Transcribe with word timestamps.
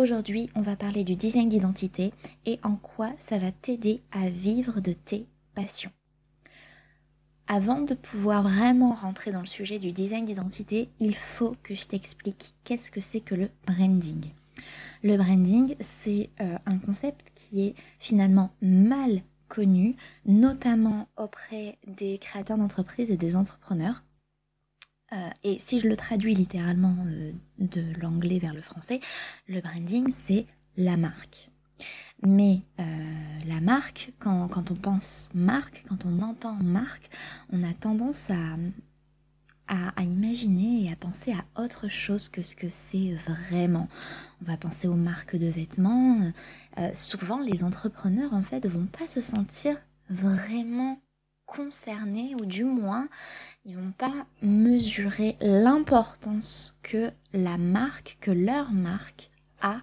Aujourd'hui, 0.00 0.48
on 0.54 0.62
va 0.62 0.76
parler 0.76 1.04
du 1.04 1.14
design 1.14 1.50
d'identité 1.50 2.14
et 2.46 2.58
en 2.62 2.76
quoi 2.76 3.12
ça 3.18 3.36
va 3.36 3.52
t'aider 3.52 4.00
à 4.12 4.30
vivre 4.30 4.80
de 4.80 4.94
tes 4.94 5.26
passions. 5.54 5.90
Avant 7.46 7.82
de 7.82 7.92
pouvoir 7.92 8.42
vraiment 8.42 8.94
rentrer 8.94 9.30
dans 9.30 9.40
le 9.40 9.46
sujet 9.46 9.78
du 9.78 9.92
design 9.92 10.24
d'identité, 10.24 10.88
il 11.00 11.14
faut 11.14 11.54
que 11.62 11.74
je 11.74 11.84
t'explique 11.84 12.54
qu'est-ce 12.64 12.90
que 12.90 13.02
c'est 13.02 13.20
que 13.20 13.34
le 13.34 13.50
branding. 13.66 14.30
Le 15.02 15.18
branding, 15.18 15.76
c'est 15.80 16.30
euh, 16.40 16.56
un 16.64 16.78
concept 16.78 17.30
qui 17.34 17.66
est 17.66 17.74
finalement 17.98 18.52
mal 18.62 19.20
connu, 19.48 19.96
notamment 20.24 21.08
auprès 21.18 21.76
des 21.86 22.16
créateurs 22.16 22.56
d'entreprises 22.56 23.10
et 23.10 23.18
des 23.18 23.36
entrepreneurs. 23.36 24.02
Euh, 25.12 25.28
et 25.42 25.58
si 25.58 25.80
je 25.80 25.88
le 25.88 25.96
traduis 25.96 26.34
littéralement 26.34 26.96
euh, 27.06 27.32
de 27.58 27.82
l'anglais 28.00 28.38
vers 28.38 28.54
le 28.54 28.62
français, 28.62 29.00
le 29.48 29.60
branding, 29.60 30.12
c'est 30.12 30.46
la 30.76 30.96
marque. 30.96 31.50
Mais 32.22 32.60
euh, 32.78 32.84
la 33.48 33.60
marque, 33.60 34.12
quand, 34.18 34.70
on 34.70 34.74
pense 34.74 35.30
marque, 35.34 35.84
quand 35.88 36.04
on 36.04 36.22
entend 36.22 36.54
marque, 36.62 37.10
on 37.50 37.64
a 37.64 37.72
tendance 37.72 38.30
à, 38.30 38.56
à, 39.96 40.02
imaginer 40.02 40.84
et 40.84 40.92
à 40.92 40.96
penser 40.96 41.32
à 41.32 41.62
autre 41.62 41.88
chose 41.88 42.28
que 42.28 42.42
ce 42.42 42.54
que 42.54 42.68
c'est 42.68 43.14
vraiment. 43.26 43.88
On 44.42 44.50
va 44.50 44.58
penser 44.58 44.86
aux 44.86 44.94
marques 44.94 45.36
de 45.36 45.46
vêtements. 45.46 46.30
souvent, 46.92 47.38
les 47.38 47.64
entrepreneurs, 47.64 48.34
en 48.34 48.42
fait, 48.42 48.66
vont 48.66 48.86
pas 48.86 49.06
se 49.06 49.22
sentir 49.22 49.78
vraiment 50.10 51.00
concernés 51.50 52.34
ou 52.40 52.46
du 52.46 52.64
moins 52.64 53.08
ils 53.64 53.76
vont 53.76 53.92
pas 53.92 54.26
mesurer 54.40 55.36
l'importance 55.40 56.76
que 56.82 57.10
la 57.32 57.58
marque, 57.58 58.16
que 58.20 58.30
leur 58.30 58.72
marque 58.72 59.30
a 59.60 59.80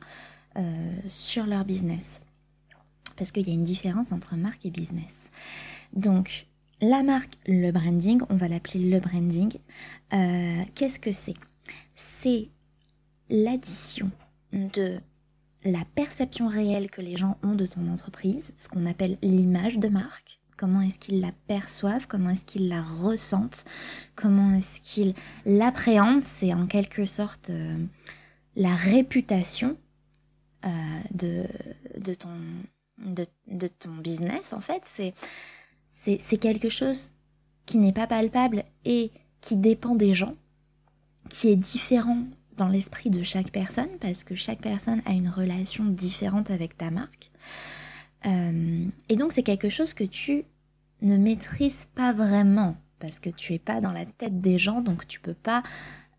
euh, 0.58 0.92
sur 1.08 1.46
leur 1.46 1.64
business. 1.64 2.22
Parce 3.16 3.32
qu'il 3.32 3.48
y 3.48 3.52
a 3.52 3.54
une 3.54 3.64
différence 3.64 4.12
entre 4.12 4.36
marque 4.36 4.66
et 4.66 4.72
business. 4.72 5.14
Donc, 5.94 6.48
la 6.82 7.04
marque, 7.04 7.34
le 7.46 7.72
branding, 7.72 8.22
on 8.30 8.36
va 8.36 8.48
l'appeler 8.48 8.90
le 8.90 9.00
branding. 9.00 9.58
Euh, 10.14 10.64
qu'est-ce 10.74 11.00
que 11.00 11.12
c'est? 11.12 11.36
C'est 11.96 12.50
l'addition 13.30 14.10
de 14.54 15.00
la 15.64 15.84
perception 15.96 16.48
réelle 16.48 16.90
que 16.90 17.02
les 17.02 17.18
gens 17.18 17.38
ont 17.44 17.56
de 17.56 17.66
ton 17.66 17.92
entreprise, 17.92 18.54
ce 18.58 18.70
qu'on 18.70 18.86
appelle 18.86 19.18
l'image 19.22 19.78
de 19.78 19.90
marque, 19.90 20.37
comment 20.58 20.82
est-ce 20.82 21.00
qu'ils 21.00 21.22
la 21.22 21.32
perçoivent, 21.48 22.08
comment 22.08 22.32
est-ce 22.32 22.46
qu'ils 22.46 22.68
la 22.68 22.82
ressentent, 22.82 23.64
comment 24.16 24.54
est-ce 24.56 24.82
qu'ils 24.82 25.14
l'appréhendent? 25.46 26.22
C'est 26.22 26.54
en 26.54 26.66
quelque 26.66 27.06
sorte 27.06 27.50
euh, 27.50 27.78
la 28.56 28.76
réputation 28.76 29.78
euh, 30.66 30.70
de, 31.14 31.44
de, 31.98 32.14
ton, 32.14 32.30
de, 32.98 33.68
ton 33.68 33.96
business, 33.98 34.52
en 34.52 34.62
fait. 34.62 34.82
C'est, 34.86 35.14
c'est, 36.20 36.38
quelque 36.38 36.70
chose 36.70 37.12
qui 37.66 37.78
n'est 37.78 37.94
pas 37.94 38.08
palpable 38.08 38.64
et 38.86 39.12
qui 39.42 39.58
dépend 39.58 39.96
des 39.96 40.14
gens, 40.14 40.36
qui 41.30 41.50
est 41.50 41.56
différent 41.56 42.24
dans 42.58 42.68
l'esprit 42.68 43.12
de 43.12 43.22
chaque 43.22 43.52
personne, 43.52 43.90
parce 44.00 44.24
que 44.24 44.34
chaque 44.34 44.62
personne 44.62 45.02
a 45.06 45.12
une 45.12 45.30
relation 45.30 45.86
différente 45.86 46.50
avec 46.50 46.76
ta 46.78 46.90
marque. 46.90 47.30
Euh, 48.26 48.86
et 49.10 49.16
donc 49.16 49.32
c'est 49.32 49.44
quelque 49.44 49.70
chose 49.70 49.94
que 49.94 50.04
tu 50.04 50.44
ne 51.02 51.18
maîtrises 51.18 51.88
pas 51.96 52.14
vraiment 52.14 52.76
parce 53.00 53.20
que 53.20 53.30
tu 53.30 53.54
es 53.54 53.60
pas 53.60 53.82
dans 53.82 53.92
la 53.92 54.06
tête 54.06 54.42
des 54.42 54.58
gens, 54.58 54.82
donc 54.82 55.08
tu 55.08 55.20
peux 55.20 55.36
pas 55.36 55.62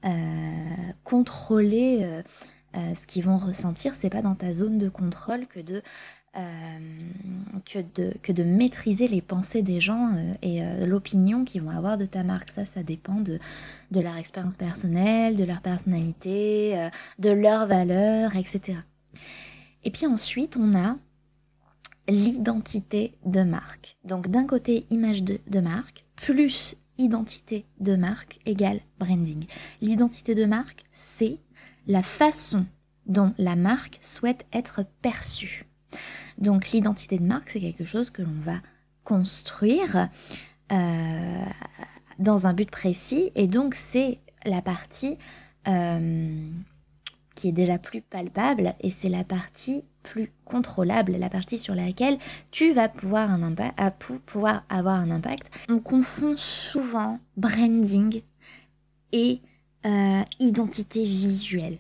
euh, 0.04 0.08
contrôler 1.02 2.22
euh, 2.76 2.94
ce 2.94 3.06
qu'ils 3.06 3.24
vont 3.24 3.38
ressentir. 3.38 3.94
C'est 3.94 4.10
pas 4.10 4.22
dans 4.22 4.36
ta 4.36 4.52
zone 4.52 4.78
de 4.78 4.88
contrôle 4.88 5.46
que 5.46 5.60
de 5.60 5.82
que, 7.64 7.80
de, 7.96 8.12
que 8.22 8.30
de 8.30 8.44
maîtriser 8.44 9.08
les 9.08 9.20
pensées 9.20 9.62
des 9.62 9.80
gens 9.80 10.12
et 10.40 10.60
l'opinion 10.86 11.44
qu'ils 11.44 11.62
vont 11.62 11.70
avoir 11.70 11.98
de 11.98 12.06
ta 12.06 12.22
marque. 12.22 12.50
Ça, 12.52 12.64
ça 12.64 12.84
dépend 12.84 13.16
de, 13.16 13.40
de 13.90 14.00
leur 14.00 14.16
expérience 14.16 14.56
personnelle, 14.56 15.34
de 15.34 15.42
leur 15.42 15.60
personnalité, 15.62 16.90
de 17.18 17.30
leurs 17.30 17.66
valeurs, 17.66 18.36
etc. 18.36 18.78
Et 19.82 19.90
puis 19.90 20.06
ensuite, 20.06 20.56
on 20.56 20.76
a 20.76 20.96
l'identité 22.08 23.14
de 23.24 23.42
marque. 23.42 23.96
Donc 24.04 24.28
d'un 24.28 24.46
côté, 24.46 24.86
image 24.90 25.22
de, 25.22 25.60
marque, 25.60 26.04
plus 26.16 26.76
identité 26.96 27.66
de 27.80 27.96
marque 27.96 28.38
égale 28.46 28.80
branding. 28.98 29.44
L'identité 29.80 30.34
de 30.34 30.46
marque, 30.46 30.84
c'est 30.90 31.38
la 31.86 32.02
façon 32.02 32.66
dont 33.06 33.32
la 33.38 33.56
marque 33.56 33.98
souhaite 34.02 34.46
être 34.52 34.84
perçue. 35.02 35.66
Donc 36.38 36.70
l'identité 36.70 37.18
de 37.18 37.24
marque, 37.24 37.50
c'est 37.50 37.60
quelque 37.60 37.84
chose 37.84 38.10
que 38.10 38.22
l'on 38.22 38.40
va 38.40 38.60
construire 39.04 40.08
euh, 40.72 41.44
dans 42.18 42.46
un 42.46 42.52
but 42.52 42.70
précis, 42.70 43.32
et 43.34 43.46
donc 43.46 43.74
c'est 43.74 44.18
la 44.44 44.60
partie 44.60 45.16
euh, 45.66 46.50
qui 47.38 47.48
est 47.48 47.52
déjà 47.52 47.78
plus 47.78 48.02
palpable, 48.02 48.74
et 48.80 48.90
c'est 48.90 49.08
la 49.08 49.22
partie 49.22 49.84
plus 50.02 50.32
contrôlable, 50.44 51.12
la 51.12 51.30
partie 51.30 51.56
sur 51.56 51.72
laquelle 51.72 52.18
tu 52.50 52.72
vas 52.72 52.88
pouvoir, 52.88 53.30
un 53.30 53.90
pouvoir 54.26 54.64
avoir 54.68 54.96
un 54.96 55.12
impact. 55.12 55.48
On 55.68 55.78
confond 55.78 56.34
souvent 56.36 57.20
branding 57.36 58.22
et 59.12 59.40
euh, 59.86 60.22
identité 60.40 61.04
visuelle. 61.04 61.78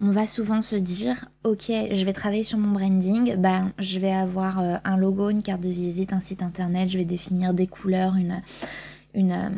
On 0.00 0.12
va 0.12 0.24
souvent 0.24 0.60
se 0.60 0.76
dire, 0.76 1.26
ok, 1.42 1.64
je 1.68 2.04
vais 2.04 2.12
travailler 2.12 2.44
sur 2.44 2.56
mon 2.56 2.70
branding, 2.70 3.34
ben, 3.36 3.72
je 3.78 3.98
vais 3.98 4.12
avoir 4.12 4.60
euh, 4.60 4.76
un 4.84 4.96
logo, 4.96 5.30
une 5.30 5.42
carte 5.42 5.62
de 5.62 5.68
visite, 5.68 6.12
un 6.12 6.20
site 6.20 6.44
internet, 6.44 6.88
je 6.88 6.96
vais 6.96 7.04
définir 7.04 7.54
des 7.54 7.66
couleurs, 7.66 8.14
une, 8.14 8.40
une, 9.14 9.32
euh, 9.32 9.50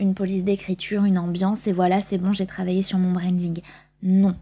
une 0.00 0.14
police 0.14 0.42
d'écriture, 0.42 1.04
une 1.04 1.18
ambiance, 1.18 1.68
et 1.68 1.72
voilà, 1.72 2.00
c'est 2.00 2.18
bon, 2.18 2.32
j'ai 2.32 2.46
travaillé 2.46 2.82
sur 2.82 2.98
mon 2.98 3.12
branding. 3.12 3.60
Non, 4.02 4.34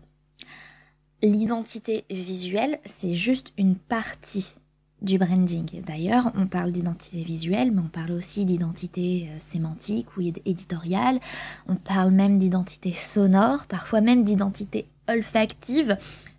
l'identité 1.24 2.04
visuelle, 2.10 2.78
c'est 2.84 3.14
juste 3.14 3.52
une 3.56 3.76
partie 3.76 4.56
du 5.02 5.18
branding. 5.18 5.82
D'ailleurs, 5.82 6.32
on 6.34 6.46
parle 6.46 6.72
d'identité 6.72 7.22
visuelle, 7.22 7.72
mais 7.72 7.80
on 7.80 7.88
parle 7.88 8.12
aussi 8.12 8.44
d'identité 8.44 9.28
euh, 9.30 9.36
sémantique 9.38 10.16
ou 10.16 10.22
éditoriale. 10.22 11.20
On 11.68 11.76
parle 11.76 12.10
même 12.10 12.38
d'identité 12.38 12.92
sonore, 12.92 13.66
parfois 13.66 14.00
même 14.00 14.24
d'identité 14.24 14.86
olfactive. 15.08 15.96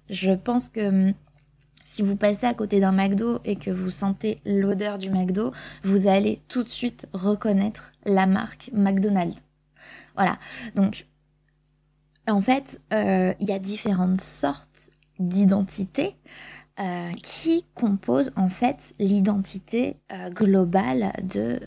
Je 0.09 0.31
pense 0.31 0.69
que 0.69 0.88
hum, 0.88 1.13
si 1.84 2.02
vous 2.02 2.16
passez 2.16 2.47
à 2.47 2.53
côté 2.56 2.79
d'un 2.79 2.91
McDo 2.91 3.40
et 3.46 3.56
que 3.56 3.69
vous 3.69 3.91
sentez 3.91 4.40
l'odeur 4.46 4.97
du 4.97 5.12
McDo, 5.12 5.52
vous 5.84 6.07
allez 6.07 6.41
tout 6.47 6.63
de 6.63 6.69
suite 6.69 7.07
reconnaître 7.13 7.91
la 8.06 8.25
marque 8.25 8.72
McDonald's. 8.73 9.38
Voilà. 10.16 10.40
Donc, 10.75 11.06
en 12.28 12.41
fait, 12.41 12.81
euh, 12.91 13.34
il 13.40 13.47
y 13.47 13.52
a 13.52 13.59
différentes 13.59 14.22
sortes 14.22 14.67
d'identités 15.20 16.16
euh, 16.79 17.12
qui 17.23 17.66
composent 17.73 18.32
en 18.35 18.50
fait 18.50 18.94
l'identité 19.00 19.97
euh, 20.12 20.29
globale 20.29 21.14
de, 21.23 21.59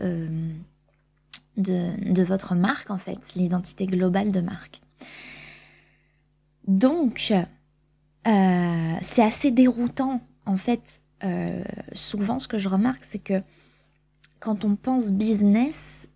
de, 1.56 2.22
votre 2.22 2.54
marque, 2.54 2.90
en 2.90 2.98
fait, 2.98 3.34
l'identité 3.34 3.86
globale 3.86 4.30
de 4.30 4.40
marque. 4.40 4.80
Donc, 6.66 7.32
c'est 8.24 9.22
assez 9.22 9.50
déroutant, 9.50 10.20
en 10.44 10.58
fait. 10.58 11.02
souvent, 11.94 12.38
ce 12.38 12.46
que 12.46 12.58
je 12.58 12.68
remarque, 12.68 13.04
c'est 13.04 13.18
que 13.18 13.42
quand 14.40 14.66
on 14.66 14.76
pense 14.76 15.10
business, 15.10 16.06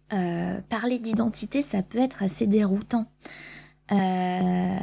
parler 0.68 0.98
d'identité, 0.98 1.62
ça 1.62 1.82
peut 1.82 1.98
être 1.98 2.22
assez 2.22 2.46
déroutant. 2.46 3.06
Euh, 3.92 4.78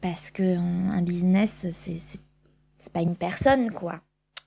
parce 0.00 0.30
que 0.30 0.56
un 0.56 1.02
business, 1.02 1.66
c'est 1.72 2.92
pas 2.92 3.02
une 3.02 3.16
personne, 3.16 3.70
quoi. 3.70 4.00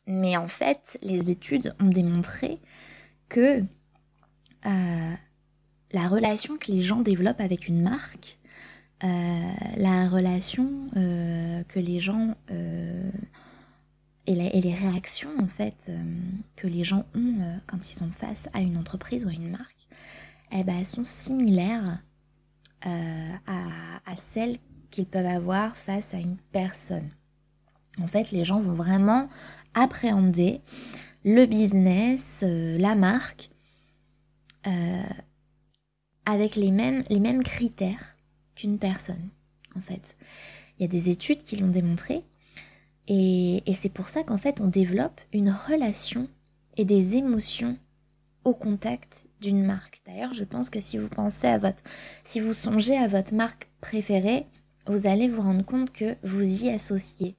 Mais 0.08 0.38
en 0.38 0.48
fait, 0.48 0.98
les 1.02 1.30
études 1.30 1.76
ont 1.80 1.90
démontré 1.90 2.60
que 3.30 3.64
euh, 4.66 5.14
la 5.92 6.08
relation 6.08 6.58
que 6.58 6.72
les 6.72 6.82
gens 6.82 7.02
développent 7.02 7.42
avec 7.42 7.68
une 7.68 7.82
marque, 7.82 8.40
euh, 9.04 9.52
la 9.76 10.10
relation 10.10 10.88
que 10.94 11.80
les 11.80 12.00
gens 12.00 12.36
et, 14.26 14.34
les 14.36 14.74
réactions 14.74 15.30
en 15.40 15.48
fait 15.48 15.76
que 16.56 16.68
les 16.68 16.84
gens 16.84 17.06
ont 17.14 17.36
quand 17.68 17.78
ils 17.90 17.96
sont 17.96 18.10
face 18.18 18.50
à 18.54 18.62
une 18.62 18.78
entreprise 18.78 19.26
ou 19.26 19.30
à 19.30 19.34
une 19.34 19.52
marque, 19.52 19.88
eh 20.52 20.64
ben, 20.64 20.84
sont 20.84 21.04
similaires 21.04 22.00
à, 22.86 24.16
celles 24.16 24.58
qu'ils 24.90 25.06
peuvent 25.06 25.26
avoir 25.26 25.76
face 25.76 26.14
à 26.14 26.18
une 26.18 26.38
personne. 26.52 27.10
En 28.02 28.08
fait, 28.08 28.32
les 28.32 28.46
gens 28.46 28.62
vont 28.62 28.74
vraiment 28.74 29.28
appréhender 29.74 30.62
le 31.24 31.46
business, 31.46 32.44
la 32.44 32.96
marque, 32.96 33.50
avec 36.26 36.56
les 36.56 36.72
mêmes, 36.72 37.02
les 37.10 37.20
mêmes 37.20 37.44
critères 37.44 38.16
qu'une 38.56 38.78
personne, 38.78 39.30
en 39.76 39.82
fait. 39.82 40.16
Il 40.78 40.84
y 40.84 40.86
a 40.86 40.90
des 40.90 41.10
études 41.10 41.44
qui 41.44 41.58
l'ont 41.58 41.70
démontré, 41.70 42.24
et, 43.08 43.64
c'est 43.74 43.90
pour 43.90 44.10
ça 44.10 44.24
qu'en 44.24 44.38
fait 44.38 44.60
on 44.60 44.68
développe 44.68 45.22
une 45.32 45.50
relation 45.50 46.28
et 46.76 46.86
des 46.86 47.16
émotions 47.16 47.78
au 48.44 48.54
contact 48.54 49.26
d'une 49.42 49.64
marque. 49.64 50.02
D'ailleurs, 50.06 50.34
je 50.34 50.44
pense 50.44 50.70
que 50.70 50.82
si 50.82 50.98
vous 50.98 51.08
pensez 51.08 51.48
à 51.48 51.58
votre, 51.58 51.84
si 52.24 52.40
vous 52.40 52.54
songez 52.54 52.98
à 52.98 53.08
votre 53.08 53.34
marque 53.34 53.70
préférée, 53.82 54.46
vous 54.88 55.08
allez 55.08 55.28
vous 55.28 55.42
rendre 55.42 55.66
compte 55.66 55.92
que 55.92 56.16
vous 56.24 56.64
y 56.64 56.70
associez 56.70 57.36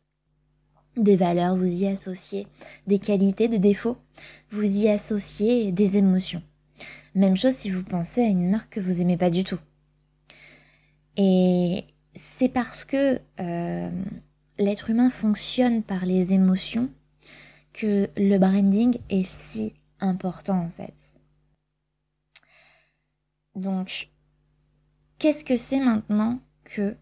des 0.96 1.16
valeurs, 1.16 1.56
vous 1.56 1.64
y 1.70 1.86
associez 1.86 2.46
des 2.86 2.98
qualités, 2.98 3.48
des 3.48 3.58
défauts, 3.58 3.96
vous 4.50 4.78
y 4.80 4.88
associez 4.88 5.72
des 5.72 5.96
émotions. 5.96 6.42
Même 7.14 7.36
chose 7.36 7.54
si 7.54 7.70
vous 7.70 7.82
pensez 7.82 8.22
à 8.22 8.28
une 8.28 8.50
marque 8.50 8.74
que 8.74 8.80
vous 8.80 9.00
aimez 9.00 9.16
pas 9.16 9.30
du 9.30 9.44
tout. 9.44 9.58
Et 11.16 11.84
c'est 12.14 12.48
parce 12.48 12.84
que 12.84 13.20
euh, 13.40 13.90
l'être 14.58 14.90
humain 14.90 15.10
fonctionne 15.10 15.82
par 15.82 16.06
les 16.06 16.32
émotions 16.32 16.90
que 17.72 18.08
le 18.16 18.38
branding 18.38 18.98
est 19.08 19.26
si 19.26 19.72
important 20.00 20.60
en 20.60 20.70
fait. 20.70 20.94
Donc, 23.58 24.08
qu'est-ce 25.18 25.44
que 25.44 25.56
c'est 25.56 25.80
maintenant 25.80 26.38
que 26.64 26.96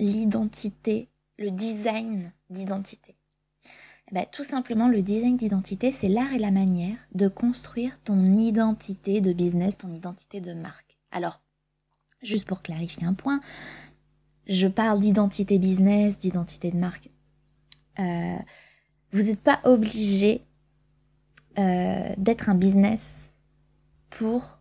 l'identité, 0.00 1.08
le 1.38 1.50
design 1.50 2.32
d'identité? 2.50 3.16
Ben, 4.10 4.26
Tout 4.32 4.42
simplement, 4.42 4.88
le 4.88 5.00
design 5.00 5.36
d'identité, 5.36 5.92
c'est 5.92 6.08
l'art 6.08 6.32
et 6.32 6.38
la 6.38 6.50
manière 6.50 6.98
de 7.14 7.28
construire 7.28 7.98
ton 8.02 8.24
identité 8.24 9.20
de 9.20 9.32
business, 9.32 9.78
ton 9.78 9.92
identité 9.92 10.40
de 10.40 10.54
marque. 10.54 10.98
Alors, 11.12 11.40
juste 12.20 12.48
pour 12.48 12.62
clarifier 12.62 13.04
un 13.04 13.14
point, 13.14 13.40
je 14.48 14.66
parle 14.66 15.00
d'identité 15.00 15.60
business, 15.60 16.18
d'identité 16.18 16.72
de 16.72 16.76
marque. 16.76 17.10
Euh, 18.00 18.36
vous 19.12 19.22
n'êtes 19.22 19.40
pas 19.40 19.60
obligé 19.62 20.44
euh, 21.58 22.12
d'être 22.18 22.48
un 22.48 22.56
business 22.56 23.32
pour 24.10 24.58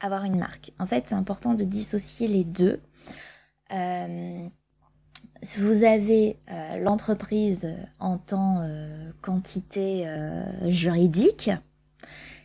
avoir 0.00 0.24
une 0.24 0.38
marque. 0.38 0.72
En 0.78 0.86
fait, 0.86 1.04
c'est 1.08 1.14
important 1.14 1.54
de 1.54 1.64
dissocier 1.64 2.28
les 2.28 2.44
deux. 2.44 2.80
Euh, 3.72 4.46
vous 5.58 5.84
avez 5.84 6.38
l'entreprise 6.80 7.68
en 7.98 8.18
tant 8.18 8.66
quantité 9.20 10.06
juridique, 10.66 11.50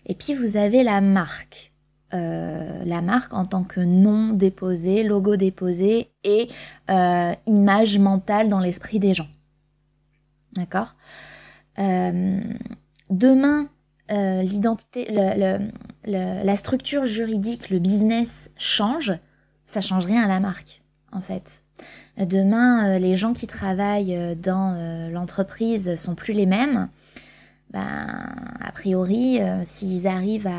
et 0.06 0.16
puis 0.16 0.34
vous 0.34 0.58
avez 0.58 0.84
la 0.84 1.00
marque. 1.00 1.70
Euh, 2.16 2.84
la 2.86 3.02
marque 3.02 3.34
en 3.34 3.46
tant 3.46 3.64
que 3.64 3.82
nom 3.82 4.34
déposé, 4.34 5.04
logo 5.04 5.36
déposé 5.36 6.10
et 6.24 6.50
euh, 6.90 7.36
image 7.46 8.00
mentale 8.00 8.50
dans 8.50 8.60
l'esprit 8.60 8.98
des 8.98 9.14
gens. 9.14 9.28
D'accord? 10.54 10.96
Euh, 11.78 12.42
Demain, 13.12 13.70
l'identité, 14.10 15.08
la 16.10 16.56
structure 16.56 17.06
juridique, 17.06 17.70
le 17.70 17.80
business 17.80 18.50
change, 18.58 19.14
ça 19.66 19.82
change 19.82 20.06
rien 20.06 20.24
à 20.24 20.28
la 20.28 20.40
marque, 20.40 20.82
en 21.12 21.22
fait. 21.22 21.62
Demain, 22.18 23.00
les 23.00 23.16
gens 23.16 23.34
qui 23.34 23.48
travaillent 23.48 24.36
dans 24.36 25.10
l'entreprise 25.12 25.96
sont 25.96 26.16
plus 26.16 26.34
les 26.34 26.46
mêmes. 26.46 26.90
Ben, 27.72 28.36
a 28.60 28.72
priori, 28.72 29.40
s'ils 29.64 30.08
arrivent 30.08 30.50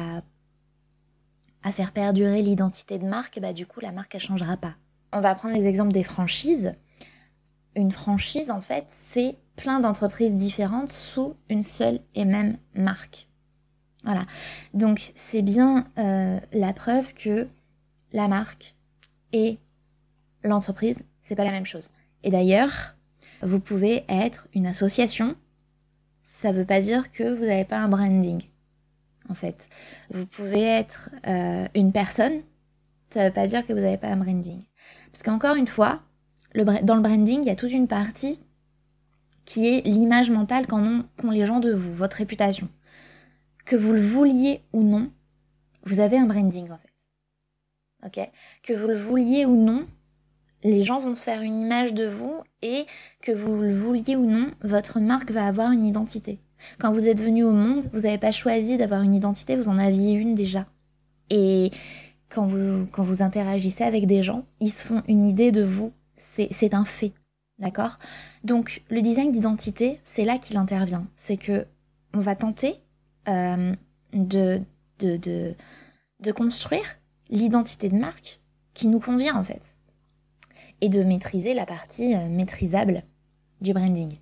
à 1.63 1.73
faire 1.73 1.93
perdurer 1.93 2.41
l'identité 2.43 2.99
de 2.99 3.07
marque, 3.07 3.39
bah 3.41 3.53
du 3.53 3.67
coup 3.67 3.81
la 3.81 3.93
marque 3.93 4.15
elle 4.15 4.21
changera 4.21 4.57
pas. 4.57 4.75
On 5.13 5.21
va 5.21 5.35
prendre 5.35 5.55
les 5.55 5.67
exemples 5.67 5.93
des 5.93 6.05
franchises. 6.05 6.75
Une 7.75 7.93
franchise 7.93 8.51
en 8.51 8.61
fait 8.61 8.87
c'est 9.13 9.37
plein 9.57 9.81
d'entreprises 9.81 10.35
différentes 10.35 10.91
sous 10.91 11.35
une 11.49 11.63
seule 11.63 12.01
et 12.15 12.25
même 12.25 12.57
marque. 12.75 13.29
Voilà. 14.05 14.25
Donc 14.75 15.13
c'est 15.15 15.43
bien 15.43 15.87
euh, 15.99 16.39
la 16.53 16.73
preuve 16.73 17.15
que 17.15 17.49
la 18.13 18.29
marque 18.29 18.75
et 19.33 19.59
l'entreprise 20.43 21.03
c'est 21.23 21.37
pas 21.37 21.45
la 21.45 21.51
même 21.51 21.67
chose. 21.67 21.91
Et 22.25 22.31
d'ailleurs 22.31 22.97
vous 23.43 23.61
pouvez 23.61 24.05
être 24.09 24.49
une 24.55 24.67
association. 24.67 25.37
Ça 26.23 26.53
veut 26.53 26.65
pas 26.65 26.81
dire 26.81 27.11
que 27.11 27.35
vous 27.35 27.45
n'avez 27.45 27.65
pas 27.65 27.79
un 27.79 27.89
branding 27.89 28.43
en 29.31 29.35
fait. 29.35 29.69
Vous 30.13 30.27
pouvez 30.27 30.63
être 30.63 31.11
euh, 31.27 31.67
une 31.75 31.93
personne, 31.93 32.43
ça 33.13 33.27
veut 33.27 33.33
pas 33.33 33.47
dire 33.47 33.67
que 33.67 33.73
vous 33.73 33.81
n'avez 33.81 33.97
pas 33.97 34.09
un 34.09 34.17
branding. 34.17 34.63
Parce 35.13 35.23
qu'encore 35.23 35.57
une 35.57 35.69
fois, 35.69 36.03
dans 36.55 36.97
le 36.97 37.01
branding, 37.01 37.41
il 37.43 37.47
y 37.47 37.51
a 37.51 37.57
toute 37.57 37.73
une 37.73 37.89
partie 37.89 38.41
qui 39.45 39.69
est 39.69 39.87
l'image 39.87 40.31
mentale 40.31 40.67
qu'ont 40.67 41.05
les 41.31 41.47
gens 41.47 41.61
de 41.61 41.73
vous, 41.73 41.93
votre 41.93 42.17
réputation. 42.17 42.69
Que 43.71 43.77
vous 43.77 43.93
le 43.93 44.03
vouliez 44.03 44.63
ou 44.73 44.83
non, 44.83 45.13
vous 45.85 46.01
avez 46.01 46.19
un 46.19 46.27
branding 46.27 46.69
en 46.73 46.79
fait. 46.79 46.91
Ok? 48.05 48.31
Que 48.65 48.73
vous 48.73 48.89
le 48.89 48.97
vouliez 48.97 49.47
ou 49.47 49.55
non, 49.55 49.87
les 50.65 50.83
gens 50.83 50.99
vont 50.99 51.15
se 51.15 51.23
faire 51.23 51.41
une 51.43 51.57
image 51.57 51.95
de 51.95 52.09
vous 52.09 52.35
et 52.63 52.87
que 53.23 53.31
vous 53.31 53.63
le 53.63 53.73
vouliez 53.73 54.17
ou 54.17 54.27
non, 54.27 54.51
votre 54.63 54.99
marque 54.99 55.31
va 55.31 55.47
avoir 55.47 55.71
une 55.71 55.85
identité. 55.85 56.41
Quand 56.81 56.93
vous 56.93 57.07
êtes 57.07 57.21
venu 57.21 57.45
au 57.45 57.53
monde, 57.53 57.89
vous 57.93 58.01
n'avez 58.01 58.19
pas 58.19 58.33
choisi 58.33 58.77
d'avoir 58.77 59.03
une 59.03 59.15
identité, 59.15 59.55
vous 59.55 59.69
en 59.69 59.79
aviez 59.79 60.15
une 60.15 60.35
déjà. 60.35 60.67
Et 61.31 61.71
quand 62.29 62.49
vous, 62.49 62.89
quand 62.91 63.05
vous 63.05 63.23
interagissez 63.23 63.85
avec 63.85 64.09
des 64.09 64.25
gens, 64.25 64.47
ils 64.59 64.73
se 64.73 64.83
font 64.83 65.05
une 65.07 65.25
idée 65.25 65.53
de 65.53 65.63
vous. 65.63 65.93
C'est 66.17 66.75
un 66.75 66.85
fait. 66.85 67.13
D'accord? 67.61 68.01
Donc, 68.43 68.83
le 68.91 69.01
design 69.01 69.31
d'identité, 69.31 70.01
c'est 70.03 70.25
là 70.25 70.39
qu'il 70.39 70.57
intervient. 70.57 71.07
C'est 71.17 71.37
que 71.37 71.69
on 72.13 72.19
va 72.19 72.35
tenter 72.35 72.81
euh, 73.29 73.75
de, 74.13 74.65
construire 76.33 76.99
l'identité 77.29 77.89
de 77.89 77.97
marque 77.97 78.41
qui 78.75 78.89
nous 78.89 79.01
convient 79.01 79.37
en 79.37 79.45
fait. 79.45 79.63
Et 80.81 80.89
de 80.89 81.03
maîtriser 81.03 81.55
la 81.55 81.67
partie 81.67 82.15
euh, 82.15 82.29
maîtrisable 82.29 83.03
du 83.61 83.73
branding. 83.75 84.17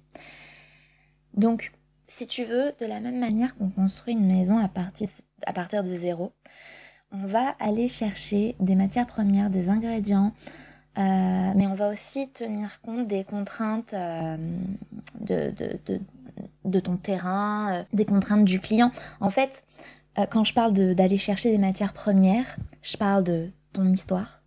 Donc, 1.34 1.72
si 2.08 2.26
tu 2.26 2.44
veux, 2.44 2.72
de 2.80 2.86
la 2.86 3.00
même 3.00 3.20
manière 3.20 3.54
qu'on 3.54 3.70
construit 3.70 4.14
une 4.14 4.26
maison 4.26 4.58
à 4.58 4.68
partir, 4.68 5.84
de 5.84 5.94
zéro, 5.94 6.32
on 7.12 7.26
va 7.26 7.54
aller 7.60 7.88
chercher 7.88 8.56
des 8.58 8.74
matières 8.74 9.06
premières, 9.06 9.50
des 9.50 9.68
ingrédients, 9.68 10.32
euh, 10.98 11.52
mais 11.54 11.66
on 11.68 11.74
va 11.74 11.90
aussi 11.90 12.28
tenir 12.30 12.80
compte 12.80 13.06
des 13.06 13.22
contraintes 13.22 13.94
de, 15.20 16.00
ton 16.80 16.96
terrain, 16.96 17.72
euh, 17.72 17.84
des 17.92 18.04
contraintes 18.04 18.44
du 18.44 18.60
client. 18.60 18.90
En 19.20 19.30
fait, 19.30 19.64
quand 20.30 20.42
je 20.42 20.52
parle 20.52 20.72
d'aller 20.72 21.16
chercher 21.16 21.52
des 21.52 21.58
matières 21.58 21.92
premières, 21.92 22.56
je 22.82 22.96
parle 22.96 23.22
de 23.22 23.50
ton 23.72 23.88
histoire, 23.88 24.42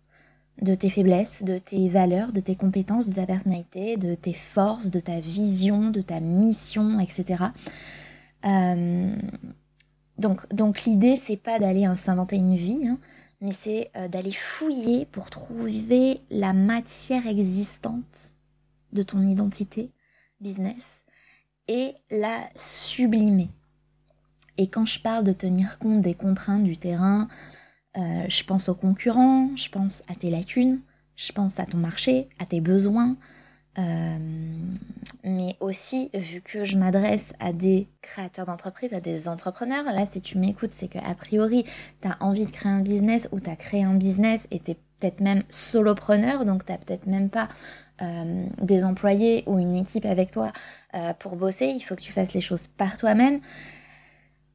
de 0.60 0.74
tes 0.74 0.90
faiblesses, 0.90 1.42
de 1.42 1.58
tes 1.58 1.88
valeurs, 1.88 2.32
de 2.32 2.40
tes 2.40 2.56
compétences, 2.56 3.08
de 3.08 3.14
ta 3.14 3.26
personnalité, 3.26 3.96
de 3.96 4.14
tes 4.14 4.34
forces, 4.34 4.90
de 4.90 5.00
ta 5.00 5.20
vision, 5.20 5.90
de 5.90 6.02
ta 6.02 6.20
mission, 6.20 7.00
etc. 7.00 7.44
Euh, 8.44 9.16
donc, 10.18 10.52
donc 10.54 10.84
l'idée, 10.84 11.16
c'est 11.16 11.36
pas 11.36 11.58
d'aller 11.58 11.84
hein, 11.84 11.96
s'inventer 11.96 12.36
une 12.36 12.54
vie, 12.54 12.86
hein, 12.86 12.98
mais 13.40 13.52
c'est 13.52 13.90
euh, 13.96 14.08
d'aller 14.08 14.32
fouiller 14.32 15.06
pour 15.06 15.30
trouver 15.30 16.20
la 16.30 16.52
matière 16.52 17.26
existante 17.26 18.32
de 18.92 19.02
ton 19.02 19.22
identité 19.22 19.90
business 20.40 21.01
et 21.72 21.94
la 22.10 22.50
sublimer. 22.54 23.48
Et 24.58 24.66
quand 24.66 24.84
je 24.84 25.00
parle 25.00 25.24
de 25.24 25.32
tenir 25.32 25.78
compte 25.78 26.02
des 26.02 26.12
contraintes 26.12 26.64
du 26.64 26.76
terrain, 26.76 27.28
euh, 27.96 28.24
je 28.28 28.44
pense 28.44 28.68
aux 28.68 28.74
concurrents, 28.74 29.48
je 29.56 29.70
pense 29.70 30.02
à 30.06 30.14
tes 30.14 30.28
lacunes, 30.28 30.80
je 31.16 31.32
pense 31.32 31.58
à 31.58 31.64
ton 31.64 31.78
marché, 31.78 32.28
à 32.38 32.44
tes 32.44 32.60
besoins, 32.60 33.16
euh, 33.78 34.18
mais 35.24 35.56
aussi, 35.60 36.10
vu 36.12 36.42
que 36.42 36.66
je 36.66 36.76
m'adresse 36.76 37.32
à 37.40 37.54
des 37.54 37.88
créateurs 38.02 38.44
d'entreprise, 38.44 38.92
à 38.92 39.00
des 39.00 39.26
entrepreneurs, 39.28 39.84
là, 39.84 40.04
si 40.04 40.20
tu 40.20 40.36
m'écoutes, 40.36 40.72
c'est 40.74 40.88
qu'a 40.88 41.14
priori, 41.14 41.64
tu 42.02 42.08
as 42.08 42.18
envie 42.20 42.44
de 42.44 42.50
créer 42.50 42.70
un 42.70 42.80
business 42.80 43.30
ou 43.32 43.40
tu 43.40 43.48
as 43.48 43.56
créé 43.56 43.82
un 43.82 43.94
business 43.94 44.46
et 44.50 44.60
tu 44.60 44.72
es 44.72 44.76
peut-être 45.00 45.20
même 45.20 45.42
solopreneur, 45.48 46.44
donc 46.44 46.66
tu 46.66 46.72
n'as 46.72 46.78
peut-être 46.78 47.06
même 47.06 47.30
pas 47.30 47.48
euh, 48.02 48.46
des 48.60 48.84
employés 48.84 49.44
ou 49.46 49.58
une 49.58 49.74
équipe 49.74 50.06
avec 50.06 50.30
toi 50.30 50.52
euh, 50.94 51.12
pour 51.18 51.36
bosser, 51.36 51.66
il 51.66 51.80
faut 51.80 51.94
que 51.94 52.00
tu 52.00 52.12
fasses 52.12 52.32
les 52.32 52.40
choses 52.40 52.66
par 52.66 52.96
toi-même. 52.96 53.40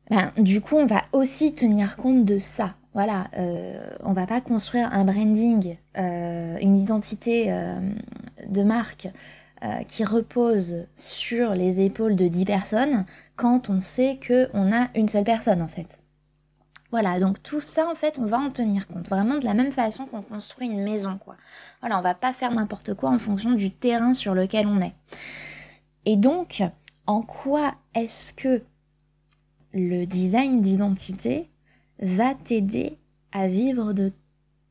Ben, 0.10 0.32
du 0.38 0.62
coup, 0.62 0.76
on 0.76 0.86
va 0.86 1.04
aussi 1.14 1.54
tenir 1.54 1.98
compte 1.98 2.26
de 2.26 2.40
ça. 2.40 2.76
Voilà, 2.94 3.28
euh, 3.38 3.90
on 4.04 4.14
va 4.14 4.26
pas 4.26 4.42
construire 4.42 4.90
un 4.92 5.04
branding, 5.06 5.78
une 5.96 6.78
identité 6.78 7.54
de 8.48 8.64
marque 8.64 9.10
qui 9.88 10.04
repose 10.04 10.86
sur 10.96 11.54
les 11.54 11.82
épaules 11.82 12.16
de 12.16 12.28
10 12.28 12.46
personnes 12.46 13.06
quand 13.36 13.70
on 13.70 13.82
sait 13.82 14.20
qu'on 14.26 14.72
a 14.74 14.90
une 14.96 15.08
seule 15.08 15.24
personne 15.24 15.62
en 15.62 15.68
fait. 15.68 15.97
Voilà, 16.92 17.20
donc 17.20 17.44
tout 17.44 17.60
ça 17.60 17.90
en 17.90 17.96
fait, 17.96 18.18
on 18.18 18.26
va 18.26 18.40
en 18.40 18.50
tenir 18.50 18.88
compte, 18.88 19.10
vraiment 19.10 19.38
de 19.38 19.44
la 19.44 19.54
même 19.54 19.74
façon 19.74 20.06
qu'on 20.06 20.22
construit 20.22 20.68
une 20.68 20.84
maison 20.84 21.18
quoi. 21.18 21.36
Voilà, 21.82 22.00
on 22.00 22.02
va 22.02 22.16
pas 22.16 22.32
faire 22.32 22.54
n'importe 22.54 22.94
quoi 22.94 23.10
en 23.10 23.20
fonction 23.20 23.52
du 23.52 23.72
terrain 23.72 24.14
sur 24.14 24.34
lequel 24.34 24.68
on 24.68 24.80
est. 24.80 24.96
Et 26.06 26.16
donc, 26.16 26.64
en 27.06 27.22
quoi 27.22 27.76
est-ce 27.94 28.34
que 28.34 28.64
le 29.74 30.06
design 30.06 30.62
d'identité 30.62 31.50
va 32.00 32.34
t'aider 32.36 32.98
à 33.34 33.48
vivre 33.48 33.92
de 33.92 34.14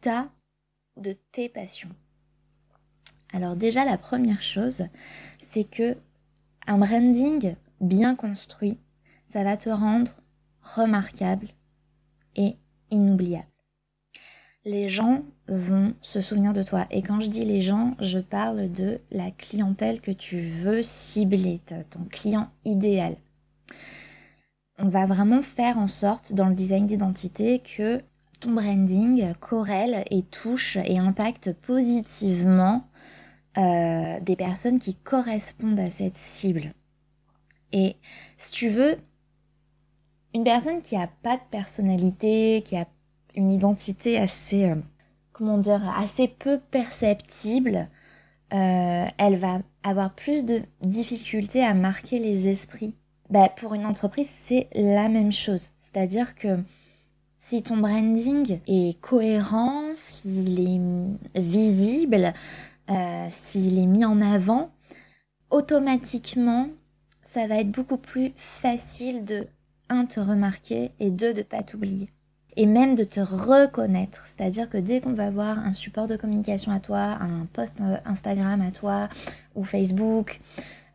ta 0.01 0.29
de 0.97 1.15
tes 1.33 1.51
passions? 1.51 1.91
Alors 3.35 3.57
déjà 3.57 3.85
la 3.85 3.99
première 3.99 4.41
chose, 4.41 4.85
c'est 5.41 5.65
que 5.65 5.99
un 6.67 6.79
branding 6.79 7.57
bien 7.83 8.15
construit, 8.15 8.79
ça 9.29 9.45
va 9.45 9.59
te 9.59 9.69
rendre 9.69 10.13
remarquable 10.63 11.49
inoubliable. 12.91 13.47
Les 14.65 14.89
gens 14.89 15.23
vont 15.49 15.95
se 16.03 16.21
souvenir 16.21 16.53
de 16.53 16.63
toi. 16.63 16.87
Et 16.91 17.03
quand 17.03 17.21
je 17.21 17.31
dis 17.31 17.45
les 17.45 17.63
gens, 17.63 17.95
je 18.01 18.19
parle 18.19 18.71
de 18.73 19.01
la 19.13 19.31
clientèle 19.31 20.01
que 20.01 20.11
tu 20.11 20.41
veux 20.41 20.83
cibler, 20.83 21.61
ton 21.91 22.05
client 22.11 22.51
idéal. 22.65 23.17
On 24.79 24.89
va 24.89 25.07
vraiment 25.07 25.41
faire 25.41 25.79
en 25.79 25.89
sorte 25.89 26.33
dans 26.33 26.47
le 26.47 26.55
design 26.55 26.87
d'identité 26.87 27.61
que 27.61 28.03
ton 28.41 28.53
branding 28.53 29.33
corrèle 29.41 30.05
et 30.11 30.23
touche 30.23 30.77
et 30.85 30.99
impacte 30.99 31.53
positivement 31.53 32.87
euh, 33.57 34.21
des 34.21 34.37
personnes 34.37 34.79
qui 34.79 34.95
correspondent 34.95 35.81
à 35.81 35.91
cette 35.91 36.19
cible. 36.19 36.75
Et 37.73 37.97
si 38.37 38.51
tu 38.53 38.69
veux, 38.69 38.99
une 40.37 40.45
personne 40.45 40.83
qui 40.83 40.97
n'a 40.97 41.09
pas 41.23 41.37
de 41.37 41.43
personnalité, 41.51 42.63
qui 42.63 42.77
a 42.77 42.87
une 43.35 43.51
identité 43.51 44.19
assez, 44.19 44.67
euh, 44.67 44.75
comment 45.33 45.57
dire, 45.57 45.83
assez 45.99 46.29
peu 46.29 46.59
perceptible, 46.71 47.89
euh, 48.53 49.07
elle 49.17 49.39
va 49.39 49.61
avoir 49.83 50.15
plus 50.15 50.45
de 50.45 50.61
difficultés 50.83 51.65
à 51.65 51.73
marquer 51.73 52.19
les 52.19 52.49
esprits. 52.49 52.95
Bah, 53.31 53.49
pour 53.49 53.73
une 53.73 53.87
entreprise, 53.87 54.29
c'est 54.45 54.69
la 54.75 55.09
même 55.09 55.33
chose. 55.33 55.71
C'est-à-dire 55.79 56.35
que 56.35 56.59
si 57.39 57.63
ton 57.63 57.79
branding 57.79 58.61
est 58.67 59.01
cohérent, 59.01 59.85
s'il 59.95 60.61
est 60.61 61.41
visible, 61.41 62.35
euh, 62.91 63.27
s'il 63.31 63.79
est 63.79 63.87
mis 63.87 64.05
en 64.05 64.21
avant, 64.21 64.71
automatiquement, 65.49 66.69
ça 67.23 67.47
va 67.47 67.57
être 67.57 67.71
beaucoup 67.71 67.97
plus 67.97 68.33
facile 68.37 69.25
de 69.25 69.47
un, 69.89 70.07
te 70.07 70.21
remarquer 70.21 70.93
et 71.01 71.11
deux, 71.11 71.35
de 71.35 71.43
pas 71.43 71.63
t'oublier. 71.63 72.11
Et 72.57 72.67
même 72.67 72.95
de 72.95 73.05
te 73.05 73.21
reconnaître. 73.21 74.27
C'est-à-dire 74.27 74.71
que 74.71 74.79
dès 74.79 75.01
qu'on 75.01 75.13
va 75.13 75.31
voir 75.31 75.59
un 75.59 75.73
support 75.73 76.07
de 76.07 76.17
communication 76.17 76.73
à 76.73 76.81
toi, 76.81 77.19
un 77.21 77.47
post 77.53 77.75
Instagram 78.07 78.63
à 78.63 78.71
toi 78.71 79.09
ou 79.55 79.65
Facebook, 79.65 80.41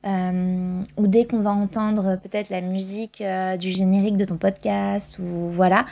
euh, 0.06 0.82
ou 0.98 1.08
dès 1.08 1.26
qu'on 1.26 1.42
va 1.42 1.52
entendre 1.52 2.16
peut-être 2.16 2.50
la 2.50 2.62
musique 2.62 3.22
euh, 3.22 3.58
du 3.58 3.70
générique 3.70 4.18
de 4.18 4.26
ton 4.26 4.38
podcast, 4.38 5.20
ou 5.20 5.50
voilà, 5.52 5.86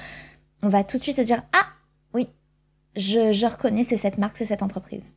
on 0.64 0.68
va 0.70 0.84
tout 0.84 0.98
de 0.98 1.04
suite 1.04 1.18
se 1.18 1.22
dire 1.22 1.44
Ah 1.54 1.68
oui, 2.14 2.28
je, 2.96 3.32
je 3.32 3.46
reconnais, 3.46 3.84
c'est 3.84 3.98
cette 3.98 4.18
marque, 4.18 4.38
c'est 4.38 4.46
cette 4.46 4.64
entreprise. 4.64 5.14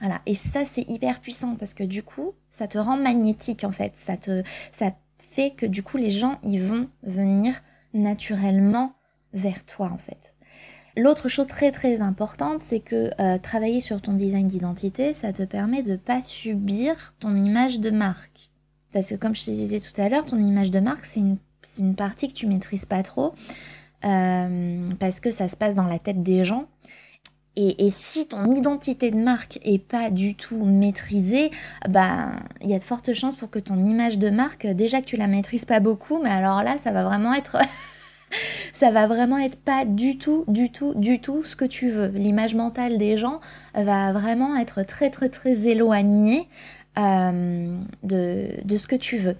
Voilà, 0.00 0.20
et 0.26 0.34
ça 0.34 0.64
c'est 0.64 0.88
hyper 0.90 1.20
puissant 1.20 1.54
parce 1.54 1.72
que 1.72 1.84
du 1.84 2.02
coup, 2.02 2.34
ça 2.50 2.66
te 2.66 2.78
rend 2.78 2.96
magnétique 2.96 3.62
en 3.62 3.70
fait, 3.70 3.92
ça 3.96 4.16
te 4.16 4.42
ça 4.72 4.90
que 5.56 5.66
du 5.66 5.82
coup 5.82 5.96
les 5.96 6.10
gens 6.10 6.38
ils 6.42 6.62
vont 6.62 6.88
venir 7.02 7.62
naturellement 7.92 8.92
vers 9.32 9.64
toi 9.64 9.90
en 9.92 9.98
fait. 9.98 10.34
L'autre 10.96 11.28
chose 11.28 11.48
très 11.48 11.72
très 11.72 12.00
importante, 12.00 12.60
c'est 12.60 12.78
que 12.78 13.10
euh, 13.20 13.38
travailler 13.38 13.80
sur 13.80 14.00
ton 14.00 14.12
design 14.12 14.46
d'identité, 14.46 15.12
ça 15.12 15.32
te 15.32 15.42
permet 15.42 15.82
de 15.82 15.96
pas 15.96 16.22
subir 16.22 17.14
ton 17.18 17.34
image 17.34 17.80
de 17.80 17.90
marque. 17.90 18.50
Parce 18.92 19.08
que 19.08 19.16
comme 19.16 19.34
je 19.34 19.44
te 19.44 19.50
disais 19.50 19.80
tout 19.80 20.00
à 20.00 20.08
l'heure, 20.08 20.24
ton 20.24 20.38
image 20.38 20.70
de 20.70 20.78
marque, 20.78 21.04
c'est 21.04 21.18
une, 21.18 21.38
une, 21.80 21.96
partie 21.96 22.28
que 22.28 22.34
tu 22.34 22.46
maîtrises 22.46 22.84
pas 22.84 23.02
trop. 23.02 23.34
Euh, 24.04 24.90
parce 25.00 25.18
que 25.18 25.32
ça 25.32 25.48
se 25.48 25.56
passe 25.56 25.74
dans 25.74 25.86
la 25.86 25.98
tête 25.98 26.22
des 26.22 26.44
gens. 26.44 26.68
Et, 27.56 27.90
si 27.90 28.26
ton 28.26 28.50
identité 28.50 29.12
de 29.12 29.16
marque 29.16 29.60
est 29.64 29.78
pas 29.78 30.10
du 30.10 30.34
tout 30.34 30.64
maîtrisée, 30.64 31.52
bah 31.88 32.32
il 32.60 32.68
y 32.68 32.74
a 32.74 32.78
de 32.78 32.84
fortes 32.84 33.12
chances 33.12 33.36
pour 33.36 33.48
que 33.48 33.60
ton 33.60 33.84
image 33.84 34.18
de 34.18 34.28
marque, 34.28 34.66
déjà 34.66 35.00
que 35.00 35.06
tu 35.06 35.16
la 35.16 35.28
maîtrises 35.28 35.64
pas 35.64 35.78
beaucoup, 35.78 36.20
mais 36.20 36.30
alors 36.30 36.64
là 36.64 36.78
ça 36.78 36.90
va 36.90 37.04
vraiment 37.04 37.32
être 37.32 37.58
ça 38.72 38.90
va 38.90 39.06
vraiment 39.06 39.38
être 39.38 39.56
pas 39.56 39.84
du 39.84 40.18
tout, 40.18 40.44
du 40.48 40.70
tout, 40.70 40.94
du 40.96 41.20
tout 41.20 41.44
ce 41.44 41.54
que 41.54 41.64
tu 41.64 41.90
veux. 41.90 42.08
L'image 42.08 42.56
mentale 42.56 42.98
des 42.98 43.16
gens 43.16 43.40
va 43.74 44.12
vraiment 44.12 44.56
être 44.56 44.82
très 44.82 45.10
très 45.10 45.28
très 45.28 45.68
éloignée 45.68 46.48
euh, 46.98 47.78
de, 48.02 48.48
de 48.64 48.76
ce 48.76 48.88
que 48.88 48.96
tu 48.96 49.18
veux. 49.18 49.36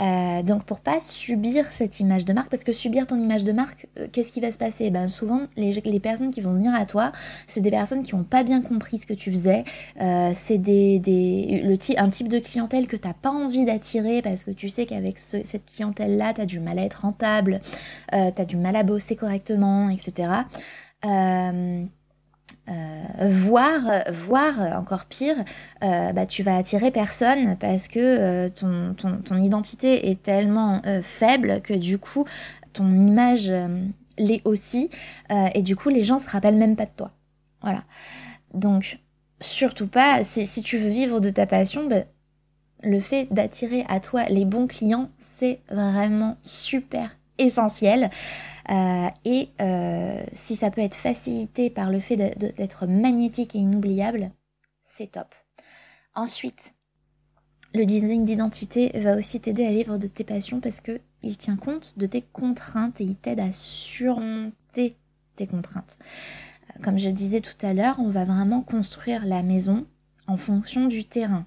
Euh, 0.00 0.42
donc 0.42 0.64
pour 0.64 0.80
pas 0.80 1.00
subir 1.00 1.72
cette 1.72 2.00
image 2.00 2.24
de 2.24 2.32
marque, 2.32 2.50
parce 2.50 2.64
que 2.64 2.72
subir 2.72 3.06
ton 3.06 3.16
image 3.16 3.44
de 3.44 3.52
marque, 3.52 3.86
euh, 3.98 4.06
qu'est-ce 4.12 4.32
qui 4.32 4.40
va 4.40 4.52
se 4.52 4.58
passer? 4.58 4.90
Ben 4.90 5.08
souvent 5.08 5.42
les, 5.56 6.00
personnes 6.00 6.30
qui 6.30 6.40
vont 6.40 6.52
venir 6.52 6.74
à 6.74 6.84
toi, 6.86 7.12
c'est 7.46 7.60
des 7.60 7.70
personnes 7.70 8.02
qui 8.02 8.14
n'ont 8.14 8.24
pas 8.24 8.42
bien 8.42 8.60
compris 8.60 8.98
ce 8.98 9.06
que 9.06 9.14
tu 9.14 9.30
faisais, 9.30 9.64
euh, 10.00 10.32
c'est 10.34 10.58
des, 10.58 10.98
des, 10.98 11.62
le 11.64 11.76
un 11.98 12.10
type 12.10 12.28
de 12.28 12.38
clientèle 12.38 12.86
que 12.86 12.96
tu 12.96 13.06
n'as 13.06 13.14
pas 13.14 13.30
envie 13.30 13.64
d'attirer 13.64 14.22
parce 14.22 14.44
que 14.44 14.50
tu 14.50 14.68
sais 14.68 14.86
qu'avec 14.86 15.18
cette 15.18 15.64
clientèle-là, 15.74 16.34
tu 16.34 16.40
as 16.40 16.46
du 16.46 16.58
mal 16.58 16.78
à 16.78 16.82
être 16.82 17.02
rentable, 17.02 17.60
tu 18.10 18.16
as 18.16 18.44
du 18.44 18.56
mal 18.56 18.74
à 18.76 18.82
bosser 18.82 19.14
correctement, 19.14 19.88
etc. 19.90 20.28
Euh, 22.68 23.28
voir, 23.30 23.80
voir 24.26 24.58
encore 24.76 25.04
pire, 25.04 25.36
euh, 25.84 26.12
bah, 26.12 26.26
tu 26.26 26.42
vas 26.42 26.56
attirer 26.56 26.90
personne 26.90 27.56
parce 27.58 27.86
que 27.86 28.00
euh, 28.00 28.48
ton, 28.48 28.92
ton, 29.22 29.36
identité 29.36 30.10
est 30.10 30.20
tellement 30.20 30.82
faible 31.02 31.60
que 31.62 31.74
du 31.74 31.98
coup 31.98 32.24
ton 32.72 32.88
image 32.88 33.52
l'est 34.18 34.42
aussi 34.44 34.90
et 35.54 35.62
du 35.62 35.76
coup 35.76 35.90
les 35.90 36.02
gens 36.02 36.18
se 36.18 36.28
rappellent 36.28 36.56
même 36.56 36.74
pas 36.74 36.86
de 36.86 36.90
toi. 36.96 37.12
Voilà. 37.62 37.84
Donc 38.52 38.98
surtout 39.40 39.86
pas, 39.86 40.24
si, 40.24 40.44
si 40.44 40.62
tu 40.62 40.78
veux 40.78 40.88
vivre 40.88 41.20
de 41.20 41.30
ta 41.30 41.46
passion, 41.46 41.86
bah, 41.86 42.02
le 42.82 43.00
fait 43.00 43.32
d'attirer 43.32 43.84
à 43.88 44.00
toi 44.00 44.24
les 44.24 44.44
bons 44.44 44.66
clients, 44.66 45.10
c'est 45.18 45.60
vraiment 45.70 46.36
super 46.42 47.16
essentiel. 47.38 48.10
Euh, 48.68 49.08
et 49.24 49.50
euh, 49.60 50.22
si 50.32 50.56
ça 50.56 50.70
peut 50.70 50.80
être 50.80 50.96
facilité 50.96 51.70
par 51.70 51.90
le 51.90 52.00
fait 52.00 52.16
d'être 52.16 52.86
magnétique 52.86 53.54
et 53.54 53.58
inoubliable, 53.58 54.30
c'est 54.82 55.12
top. 55.12 55.34
Ensuite, 56.14 56.74
le 57.74 57.84
design 57.84 58.24
d'identité 58.24 58.90
va 58.94 59.16
aussi 59.16 59.40
t'aider 59.40 59.66
à 59.66 59.70
vivre 59.70 59.98
de 59.98 60.06
tes 60.06 60.24
passions 60.24 60.60
parce 60.60 60.80
que 60.80 61.00
il 61.22 61.36
tient 61.36 61.56
compte 61.56 61.94
de 61.96 62.06
tes 62.06 62.22
contraintes 62.22 63.00
et 63.00 63.04
il 63.04 63.16
t'aide 63.16 63.40
à 63.40 63.52
surmonter 63.52 64.96
tes 65.36 65.46
contraintes. 65.46 65.98
Euh, 66.70 66.82
comme 66.82 66.98
je 66.98 67.10
disais 67.10 67.40
tout 67.40 67.66
à 67.66 67.72
l'heure, 67.72 67.96
on 67.98 68.10
va 68.10 68.24
vraiment 68.24 68.62
construire 68.62 69.24
la 69.26 69.42
maison 69.42 69.86
en 70.26 70.36
fonction 70.36 70.86
du 70.86 71.04
terrain. 71.04 71.46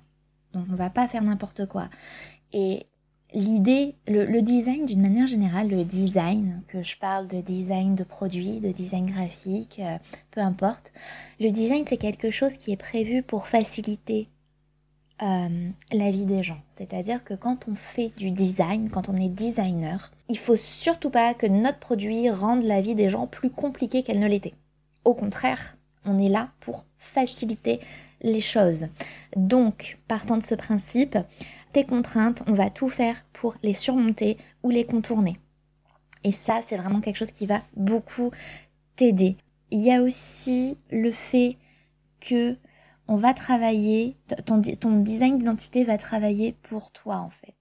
Donc 0.53 0.65
on 0.71 0.75
va 0.75 0.89
pas 0.89 1.07
faire 1.07 1.23
n'importe 1.23 1.65
quoi. 1.65 1.89
Et 2.51 2.87
l'idée, 3.33 3.95
le, 4.07 4.41
design 4.41 4.85
d'une 4.85 5.01
manière 5.01 5.27
générale, 5.27 5.69
le 5.69 5.83
design, 5.83 6.61
que 6.67 6.83
je 6.83 6.97
parle 6.97 7.27
de 7.27 7.41
design 7.41 7.95
de 7.95 8.03
produits, 8.03 8.59
de 8.59 8.71
design 8.71 9.05
graphique, 9.05 9.79
euh, 9.79 9.97
peu 10.31 10.41
importe, 10.41 10.91
le 11.39 11.51
design 11.51 11.85
c'est 11.87 11.97
quelque 11.97 12.31
chose 12.31 12.53
qui 12.57 12.71
est 12.71 12.77
prévu 12.77 13.21
pour 13.21 13.47
faciliter 13.47 14.27
euh, 15.21 15.69
la 15.91 16.11
vie 16.11 16.25
des 16.25 16.43
gens. 16.43 16.61
C'est-à-dire 16.71 17.23
que 17.23 17.33
quand 17.33 17.67
on 17.67 17.75
fait 17.75 18.11
du 18.17 18.31
design, 18.31 18.89
quand 18.89 19.09
on 19.09 19.15
est 19.15 19.29
designer, 19.29 20.11
il 20.29 20.37
faut 20.37 20.55
surtout 20.55 21.09
pas 21.09 21.33
que 21.33 21.45
notre 21.45 21.79
produit 21.79 22.29
rende 22.29 22.63
la 22.63 22.81
vie 22.81 22.95
des 22.95 23.09
gens 23.09 23.27
plus 23.27 23.49
compliquée 23.49 24.01
qu'elle 24.01 24.19
ne 24.19 24.27
l'était. 24.27 24.53
Au 25.05 25.13
contraire, 25.13 25.75
on 26.05 26.17
est 26.17 26.29
là 26.29 26.49
pour 26.61 26.85
faciliter 26.97 27.79
les 28.21 28.41
choses. 28.41 28.87
Donc, 29.35 29.97
partant 30.07 30.37
de 30.37 30.43
ce 30.43 30.55
principe, 30.55 31.17
tes 31.73 31.85
contraintes, 31.85 32.43
on 32.47 32.53
va 32.53 32.69
tout 32.69 32.89
faire 32.89 33.25
pour 33.33 33.55
les 33.63 33.73
surmonter 33.73 34.37
ou 34.63 34.69
les 34.69 34.85
contourner. 34.85 35.39
Et 36.23 36.31
ça, 36.31 36.61
c'est 36.65 36.77
vraiment 36.77 37.01
quelque 37.01 37.17
chose 37.17 37.31
qui 37.31 37.45
va 37.45 37.61
beaucoup 37.75 38.31
t'aider. 38.95 39.37
Il 39.71 39.79
y 39.79 39.91
a 39.91 40.01
aussi 40.01 40.77
le 40.91 41.11
fait 41.11 41.57
que 42.19 42.57
on 43.07 43.17
va 43.17 43.33
travailler, 43.33 44.17
ton, 44.45 44.57
design 44.57 45.39
d'identité 45.39 45.83
va 45.83 45.97
travailler 45.97 46.53
pour 46.61 46.91
toi 46.91 47.17
en 47.17 47.31
fait. 47.31 47.55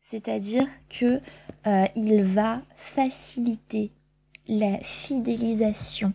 C'est-à-dire 0.00 0.68
que 0.88 1.20
euh, 1.66 1.86
il 1.96 2.22
va 2.22 2.62
faciliter 2.76 3.90
la 4.46 4.78
fidélisation 4.78 6.12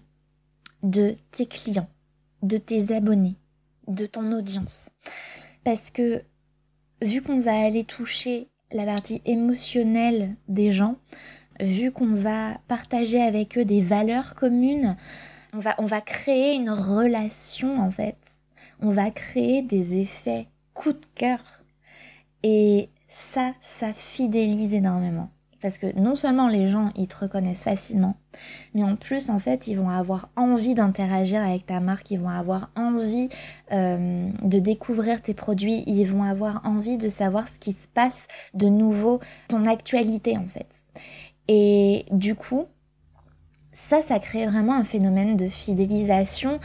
de 0.84 1.18
tes 1.32 1.48
clients, 1.48 1.90
de 2.44 2.58
tes 2.58 2.94
abonnés, 2.94 3.36
de 3.88 4.06
ton 4.06 4.32
audience. 4.32 4.90
Parce 5.66 5.92
que 5.92 6.24
vu 7.02 7.22
qu'on 7.22 7.40
va 7.40 7.60
aller 7.60 7.84
toucher 7.84 8.50
la 8.72 8.86
partie 8.86 9.22
émotionnelle 9.26 10.36
des 10.48 10.72
gens, 10.72 10.98
vu 11.60 11.92
qu'on 11.92 12.14
va 12.14 12.60
partager 12.68 13.22
avec 13.22 13.58
eux 13.58 13.66
des 13.66 13.82
valeurs 13.82 14.36
communes, 14.36 14.98
on 15.54 15.60
va, 15.60 15.76
on 15.78 15.86
va 15.86 16.02
créer 16.02 16.56
une 16.56 16.70
relation 16.70 17.80
en 17.80 17.92
fait. 17.92 18.18
On 18.80 18.92
va 18.92 19.10
créer 19.10 19.62
des 19.62 19.98
effets 19.98 20.48
coup 20.74 20.94
de 20.94 21.06
cœur. 21.16 21.64
Et 22.44 22.90
ça, 23.08 23.54
ça 23.62 23.94
fidélise 23.94 24.74
énormément. 24.74 25.32
Parce 25.62 25.78
que 25.78 25.88
non 26.00 26.16
seulement 26.16 26.48
les 26.48 26.70
gens, 26.70 26.92
ils 26.96 27.08
te 27.08 27.18
reconnaissent 27.18 27.64
facilement, 27.64 28.16
mais 28.76 28.84
en 28.84 28.96
plus, 28.96 29.30
en 29.30 29.40
fait, 29.40 29.68
ils 29.68 29.76
vont 29.76 29.90
avoir 29.90 30.30
envie 30.36 30.76
d'interagir 30.76 31.42
avec 31.42 31.66
ta 31.66 31.80
marque, 31.80 32.12
ils 32.12 32.20
vont 32.20 32.30
avoir 32.30 32.70
envie 32.76 33.30
euh, 33.72 34.30
de 34.44 34.60
découvrir 34.60 35.22
tes 35.22 35.34
produits, 35.34 35.84
ils 35.88 36.06
vont 36.06 36.24
avoir 36.24 36.62
envie 36.64 36.98
de 36.98 37.10
savoir 37.10 37.48
ce 37.48 37.58
qui 37.58 37.72
se 37.72 37.88
passe 37.94 38.28
de 38.54 38.68
nouveau, 38.68 39.20
ton 39.48 39.66
actualité, 39.66 40.38
en 40.38 40.46
fait. 40.46 40.68
Et 41.48 42.06
du 42.12 42.36
coup, 42.36 42.66
ça, 43.72 44.02
ça 44.02 44.20
crée 44.20 44.46
vraiment 44.46 44.74
un 44.74 44.84
phénomène 44.84 45.38
de 45.38 45.48
fidélisation 45.48 46.60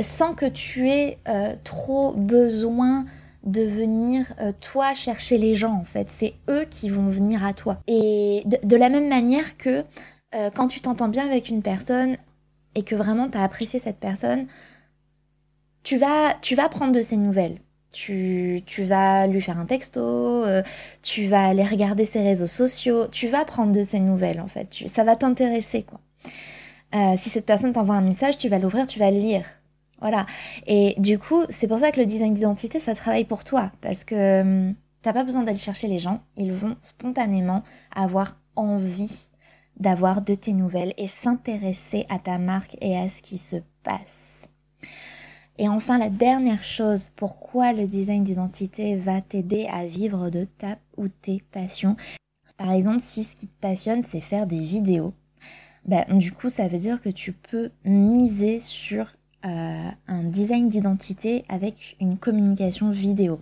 sans 0.00 0.34
que 0.34 0.46
tu 0.46 0.88
aies 0.88 1.18
euh, 1.28 1.54
trop 1.64 2.12
besoin 2.12 3.04
de 3.44 3.62
venir 3.62 4.32
euh, 4.40 4.52
toi 4.60 4.94
chercher 4.94 5.38
les 5.38 5.54
gens 5.54 5.74
en 5.74 5.84
fait. 5.84 6.08
C'est 6.10 6.34
eux 6.48 6.64
qui 6.68 6.90
vont 6.90 7.08
venir 7.08 7.44
à 7.44 7.52
toi. 7.54 7.78
Et 7.86 8.44
de, 8.46 8.76
la 8.76 8.88
même 8.88 9.08
manière 9.08 9.56
que 9.56 9.84
euh, 10.34 10.50
quand 10.54 10.68
tu 10.68 10.80
t'entends 10.80 11.08
bien 11.08 11.26
avec 11.26 11.48
une 11.48 11.62
personne 11.62 12.16
et 12.74 12.82
que 12.82 12.94
vraiment 12.94 13.28
tu 13.28 13.38
as 13.38 13.42
apprécié 13.42 13.78
cette 13.78 13.98
personne, 13.98 14.46
tu 15.82 15.96
vas, 15.96 16.36
tu 16.42 16.54
vas 16.54 16.68
prendre 16.68 16.92
de 16.92 17.00
ses 17.00 17.16
nouvelles. 17.16 17.58
Tu, 17.90 18.62
tu 18.66 18.84
vas 18.84 19.26
lui 19.26 19.40
faire 19.40 19.58
un 19.58 19.64
texto, 19.64 20.00
euh, 20.00 20.62
tu 21.02 21.26
vas 21.26 21.46
aller 21.46 21.64
regarder 21.64 22.04
ses 22.04 22.20
réseaux 22.20 22.46
sociaux, 22.46 23.06
tu 23.08 23.28
vas 23.28 23.46
prendre 23.46 23.72
de 23.72 23.82
ses 23.82 23.98
nouvelles 23.98 24.40
en 24.40 24.46
fait. 24.46 24.68
ça 24.86 25.04
va 25.04 25.16
t'intéresser 25.16 25.84
quoi. 25.84 26.00
si 27.16 27.30
cette 27.30 27.46
personne 27.46 27.72
t'envoie 27.72 27.94
un 27.94 28.02
message, 28.02 28.36
tu 28.36 28.50
vas 28.50 28.58
l'ouvrir, 28.58 28.86
tu 28.86 28.98
vas 28.98 29.10
le 29.10 29.16
lire. 29.16 29.57
Voilà. 30.00 30.26
Et 30.66 30.94
du 30.98 31.18
coup, 31.18 31.42
c'est 31.50 31.66
pour 31.66 31.78
ça 31.78 31.90
que 31.90 32.00
le 32.00 32.06
design 32.06 32.34
d'identité, 32.34 32.78
ça 32.78 32.94
travaille 32.94 33.24
pour 33.24 33.44
toi. 33.44 33.72
Parce 33.80 34.04
que 34.04 34.40
hum, 34.40 34.74
t'as 35.02 35.12
pas 35.12 35.24
besoin 35.24 35.42
d'aller 35.42 35.58
chercher 35.58 35.88
les 35.88 35.98
gens. 35.98 36.20
Ils 36.36 36.52
vont 36.52 36.76
spontanément 36.82 37.62
avoir 37.94 38.36
envie 38.56 39.28
d'avoir 39.76 40.22
de 40.22 40.34
tes 40.34 40.52
nouvelles 40.52 40.94
et 40.96 41.06
s'intéresser 41.06 42.06
à 42.08 42.18
ta 42.18 42.38
marque 42.38 42.76
et 42.80 42.96
à 42.96 43.08
ce 43.08 43.22
qui 43.22 43.38
se 43.38 43.56
passe. 43.84 44.42
Et 45.56 45.68
enfin, 45.68 45.98
la 45.98 46.08
dernière 46.08 46.62
chose, 46.62 47.10
pourquoi 47.16 47.72
le 47.72 47.88
design 47.88 48.22
d'identité 48.22 48.96
va 48.96 49.20
t'aider 49.20 49.66
à 49.70 49.86
vivre 49.86 50.30
de 50.30 50.44
ta 50.44 50.78
ou 50.96 51.08
tes 51.08 51.42
passions? 51.50 51.96
Par 52.56 52.72
exemple, 52.72 53.00
si 53.00 53.24
ce 53.24 53.34
qui 53.34 53.48
te 53.48 53.60
passionne, 53.60 54.02
c'est 54.04 54.20
faire 54.20 54.46
des 54.46 54.58
vidéos, 54.58 55.14
ben, 55.84 56.04
du 56.10 56.32
coup, 56.32 56.50
ça 56.50 56.68
veut 56.68 56.78
dire 56.78 57.00
que 57.00 57.08
tu 57.08 57.32
peux 57.32 57.70
miser 57.84 58.60
sur 58.60 59.16
euh, 59.44 59.90
un 60.08 60.24
design 60.24 60.68
d'identité 60.68 61.44
avec 61.48 61.96
une 62.00 62.18
communication 62.18 62.90
vidéo. 62.90 63.38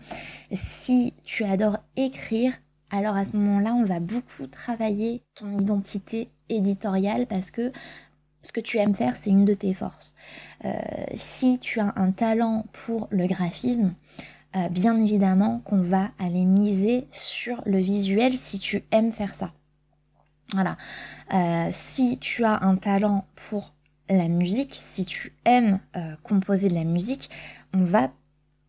Si 0.52 1.14
tu 1.24 1.42
adores 1.44 1.78
écrire, 1.96 2.52
alors 2.90 3.16
à 3.16 3.24
ce 3.24 3.34
moment-là, 3.34 3.72
on 3.72 3.84
va 3.84 3.98
beaucoup 3.98 4.46
travailler 4.46 5.22
ton 5.34 5.58
identité 5.58 6.28
éditoriale 6.50 7.26
parce 7.26 7.50
que 7.50 7.72
ce 8.42 8.52
que 8.52 8.60
tu 8.60 8.76
aimes 8.76 8.94
faire, 8.94 9.16
c'est 9.16 9.30
une 9.30 9.46
de 9.46 9.54
tes 9.54 9.72
forces. 9.72 10.14
Euh, 10.66 10.74
si 11.14 11.58
tu 11.58 11.80
as 11.80 11.94
un 11.96 12.10
talent 12.10 12.66
pour 12.72 13.08
le 13.10 13.26
graphisme, 13.26 13.94
euh, 14.54 14.68
bien 14.68 15.00
évidemment 15.00 15.60
qu'on 15.64 15.82
va 15.82 16.10
aller 16.18 16.44
miser 16.44 17.08
sur 17.10 17.62
le 17.64 17.78
visuel 17.78 18.36
si 18.36 18.58
tu 18.58 18.84
aimes 18.90 19.12
faire 19.12 19.34
ça. 19.34 19.52
Voilà. 20.52 20.76
si 21.72 22.18
tu 22.18 22.44
as 22.44 22.62
un 22.62 22.76
talent 22.76 23.26
pour 23.48 23.72
la 24.08 24.28
musique, 24.28 24.74
si 24.74 25.04
tu 25.04 25.32
aimes 25.44 25.80
euh, 25.96 26.14
composer 26.22 26.68
de 26.68 26.74
la 26.74 26.84
musique, 26.84 27.30
on 27.74 27.84
va 27.84 28.10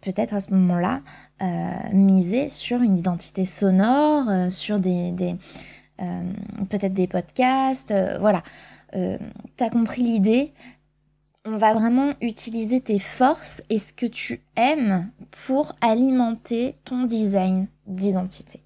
peut-être 0.01 0.33
à 0.33 0.39
ce 0.39 0.51
moment-là 0.53 1.01
euh, 1.41 1.45
miser 1.93 2.49
sur 2.49 2.81
une 2.81 2.97
identité 2.97 3.45
sonore, 3.45 4.29
euh, 4.29 4.49
sur 4.49 4.79
des, 4.79 5.13
peut-être 6.69 6.93
des 6.93 7.07
podcasts, 7.07 7.93
voilà. 8.19 8.43
T'as 9.57 9.69
compris 9.69 10.01
l'idée? 10.01 10.53
On 11.45 11.57
va 11.57 11.73
vraiment 11.73 12.13
utiliser 12.21 12.81
tes 12.81 12.99
forces 12.99 13.61
et 13.69 13.77
ce 13.77 13.93
que 13.93 14.05
tu 14.05 14.41
aimes 14.55 15.09
pour 15.45 15.73
alimenter 15.81 16.75
ton 16.83 17.03
design 17.03 17.67
d'identité. 17.85 18.61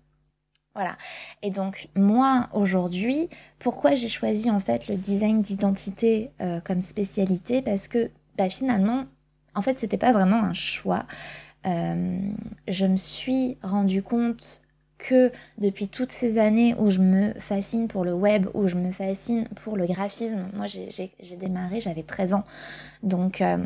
Voilà. 0.73 0.97
Et 1.41 1.49
donc 1.51 1.89
moi 1.95 2.47
aujourd'hui, 2.53 3.29
pourquoi 3.59 3.93
j'ai 3.93 4.07
choisi 4.07 4.49
en 4.49 4.59
fait 4.61 4.87
le 4.87 4.95
design 4.95 5.41
d'identité 5.41 6.31
euh, 6.39 6.61
comme 6.61 6.81
spécialité? 6.81 7.61
Parce 7.61 7.87
que 7.87 8.09
bah, 8.37 8.47
finalement, 8.49 9.05
en 9.53 9.61
fait, 9.61 9.79
c'était 9.79 9.97
pas 9.97 10.13
vraiment 10.13 10.41
un 10.41 10.53
choix. 10.53 11.05
Euh, 11.65 12.19
je 12.67 12.85
me 12.85 12.97
suis 12.97 13.57
rendu 13.61 14.01
compte 14.01 14.61
que 14.97 15.31
depuis 15.57 15.87
toutes 15.87 16.11
ces 16.11 16.37
années 16.37 16.75
où 16.77 16.89
je 16.89 16.99
me 16.99 17.33
fascine 17.39 17.87
pour 17.87 18.05
le 18.05 18.13
web, 18.13 18.47
où 18.53 18.67
je 18.67 18.75
me 18.75 18.91
fascine 18.91 19.47
pour 19.63 19.75
le 19.75 19.87
graphisme, 19.87 20.47
moi 20.53 20.67
j'ai 20.67 21.35
démarré, 21.37 21.81
j'avais 21.81 22.03
13 22.03 22.33
ans, 22.35 22.43
donc 23.01 23.41
euh, 23.41 23.57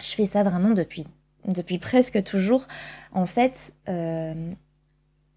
je 0.00 0.10
fais 0.10 0.26
ça 0.26 0.42
vraiment 0.42 0.70
depuis, 0.70 1.06
depuis 1.46 1.78
presque 1.78 2.22
toujours. 2.24 2.66
En 3.12 3.26
fait, 3.26 3.72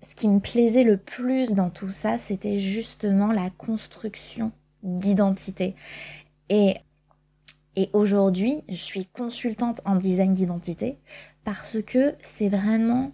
ce 0.02 0.16
qui 0.16 0.28
me 0.28 0.40
plaisait 0.40 0.84
le 0.84 0.98
plus 0.98 1.54
dans 1.54 1.70
tout 1.70 1.92
ça, 1.92 2.18
c'était 2.18 2.60
justement 2.60 3.32
la 3.32 3.50
construction 3.50 4.52
d'identité. 4.84 5.76
Et, 6.50 6.76
aujourd'hui, 7.94 8.64
je 8.68 8.76
suis 8.76 9.06
consultante 9.06 9.82
en 9.86 9.96
design 9.96 10.34
d'identité 10.34 10.98
parce 11.44 11.82
que 11.82 12.16
c'est 12.22 12.50
vraiment 12.50 13.14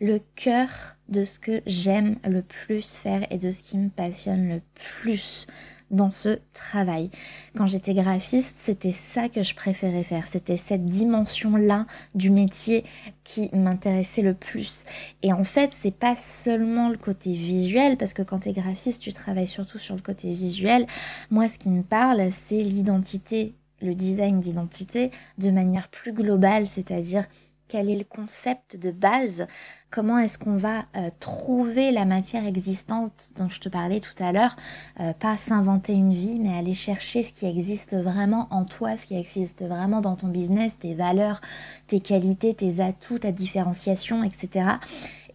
le 0.00 0.18
cœur 0.34 0.96
de 1.08 1.24
ce 1.24 1.38
que 1.38 1.60
j'aime 1.66 2.16
le 2.24 2.42
plus 2.42 2.94
faire 2.94 3.26
et 3.30 3.36
de 3.36 3.50
ce 3.50 3.62
qui 3.62 3.76
me 3.76 3.90
passionne 3.90 4.48
le 4.48 4.62
plus 4.74 5.46
dans 5.90 6.10
ce 6.10 6.38
travail. 6.52 7.10
Quand 7.56 7.66
j'étais 7.66 7.94
graphiste, 7.94 8.56
c'était 8.58 8.92
ça 8.92 9.28
que 9.28 9.42
je 9.42 9.54
préférais 9.54 10.02
faire. 10.02 10.26
C'était 10.26 10.56
cette 10.56 10.86
dimension-là 10.86 11.86
du 12.14 12.30
métier 12.30 12.84
qui 13.24 13.50
m'intéressait 13.52 14.22
le 14.22 14.34
plus. 14.34 14.84
Et 15.22 15.32
en 15.32 15.44
fait, 15.44 15.70
c'est 15.78 15.94
pas 15.94 16.16
seulement 16.16 16.88
le 16.88 16.96
côté 16.96 17.32
visuel, 17.32 17.96
parce 17.96 18.12
que 18.12 18.22
quand 18.22 18.40
tu 18.40 18.48
es 18.50 18.52
graphiste, 18.52 19.02
tu 19.02 19.12
travailles 19.12 19.46
surtout 19.46 19.78
sur 19.78 19.94
le 19.94 20.00
côté 20.00 20.30
visuel. 20.32 20.86
Moi, 21.30 21.48
ce 21.48 21.58
qui 21.58 21.70
me 21.70 21.82
parle, 21.82 22.28
c'est 22.30 22.62
l'identité, 22.62 23.54
le 23.82 23.94
design 23.94 24.40
d'identité 24.40 25.10
de 25.38 25.50
manière 25.50 25.88
plus 25.88 26.12
globale, 26.12 26.66
c'est-à-dire 26.66 27.26
quel 27.70 27.88
est 27.88 27.96
le 27.96 28.04
concept 28.04 28.76
de 28.76 28.90
base, 28.90 29.46
comment 29.90 30.18
est-ce 30.18 30.38
qu'on 30.38 30.56
va 30.56 30.86
euh, 30.96 31.10
trouver 31.20 31.92
la 31.92 32.04
matière 32.04 32.44
existante 32.44 33.30
dont 33.36 33.48
je 33.48 33.60
te 33.60 33.68
parlais 33.68 34.00
tout 34.00 34.20
à 34.20 34.32
l'heure, 34.32 34.56
euh, 34.98 35.12
pas 35.12 35.36
s'inventer 35.36 35.92
une 35.92 36.12
vie, 36.12 36.40
mais 36.40 36.58
aller 36.58 36.74
chercher 36.74 37.22
ce 37.22 37.32
qui 37.32 37.46
existe 37.46 37.94
vraiment 37.94 38.48
en 38.50 38.64
toi, 38.64 38.96
ce 38.96 39.06
qui 39.06 39.16
existe 39.16 39.62
vraiment 39.62 40.00
dans 40.00 40.16
ton 40.16 40.26
business, 40.26 40.76
tes 40.80 40.94
valeurs, 40.94 41.40
tes 41.86 42.00
qualités, 42.00 42.54
tes 42.54 42.80
atouts, 42.80 43.20
ta 43.20 43.30
différenciation, 43.30 44.24
etc. 44.24 44.66